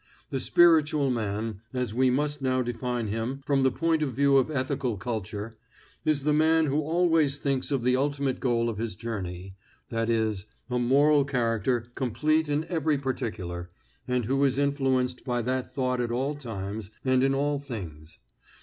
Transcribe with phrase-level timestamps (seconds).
[0.31, 4.49] The spiritual man, as we must now define him from the point of view of
[4.49, 5.55] Ethical Culture,
[6.05, 9.53] is the man who always thinks of the ultimate goal of his journey,
[9.91, 10.03] i.
[10.09, 10.33] e.,
[10.71, 13.69] a moral character complete in every particular,
[14.07, 18.17] and who is influenced by that thought at all times and in all things.